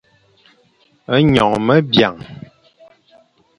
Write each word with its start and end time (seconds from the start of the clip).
Nyongh 1.31 1.59
me 1.65 1.75
biang. 1.89 2.19